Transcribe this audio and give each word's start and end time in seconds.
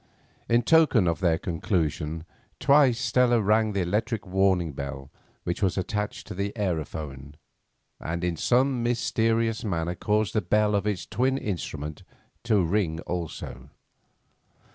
In 0.49 0.63
token 0.63 1.07
of 1.07 1.19
their 1.19 1.37
conclusion 1.37 2.23
twice 2.59 2.97
Stella 2.99 3.39
rang 3.39 3.73
the 3.73 3.81
electric 3.83 4.25
warning 4.25 4.71
bell 4.71 5.11
which 5.43 5.61
was 5.61 5.77
attached 5.77 6.25
to 6.25 6.33
the 6.33 6.51
aerophone, 6.55 7.35
and 7.99 8.23
in 8.23 8.35
some 8.35 8.81
mysterious 8.81 9.63
manner 9.63 9.93
caused 9.93 10.33
the 10.33 10.41
bell 10.41 10.73
of 10.73 10.87
its 10.87 11.05
twin 11.05 11.37
instrument 11.37 12.01
to 12.45 12.63
ring 12.63 12.99
also. 13.01 13.69